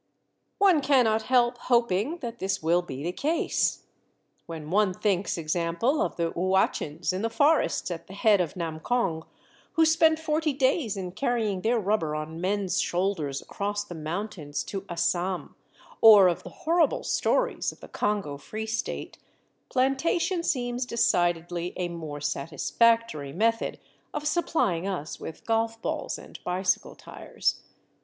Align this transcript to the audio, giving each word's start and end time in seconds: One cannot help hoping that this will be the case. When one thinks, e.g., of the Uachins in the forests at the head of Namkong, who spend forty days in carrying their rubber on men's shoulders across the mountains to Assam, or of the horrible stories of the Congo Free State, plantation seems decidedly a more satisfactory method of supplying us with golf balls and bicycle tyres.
One 0.57 0.81
cannot 0.81 1.21
help 1.21 1.59
hoping 1.59 2.17
that 2.21 2.39
this 2.39 2.63
will 2.63 2.81
be 2.81 3.03
the 3.03 3.11
case. 3.11 3.83
When 4.47 4.71
one 4.71 4.95
thinks, 4.95 5.37
e.g., 5.37 5.59
of 5.63 6.15
the 6.15 6.31
Uachins 6.35 7.13
in 7.13 7.21
the 7.21 7.29
forests 7.29 7.91
at 7.91 8.07
the 8.07 8.15
head 8.15 8.41
of 8.41 8.55
Namkong, 8.55 9.25
who 9.73 9.85
spend 9.85 10.19
forty 10.19 10.53
days 10.53 10.97
in 10.97 11.11
carrying 11.11 11.61
their 11.61 11.79
rubber 11.79 12.15
on 12.15 12.41
men's 12.41 12.81
shoulders 12.81 13.43
across 13.43 13.83
the 13.83 13.93
mountains 13.93 14.63
to 14.63 14.85
Assam, 14.89 15.53
or 16.01 16.27
of 16.27 16.41
the 16.41 16.49
horrible 16.65 17.03
stories 17.03 17.71
of 17.71 17.79
the 17.79 17.87
Congo 17.87 18.39
Free 18.39 18.65
State, 18.65 19.19
plantation 19.69 20.41
seems 20.41 20.87
decidedly 20.87 21.73
a 21.75 21.89
more 21.89 22.21
satisfactory 22.21 23.33
method 23.33 23.79
of 24.15 24.25
supplying 24.25 24.87
us 24.87 25.19
with 25.19 25.45
golf 25.45 25.79
balls 25.79 26.17
and 26.17 26.43
bicycle 26.43 26.95
tyres. 26.95 27.61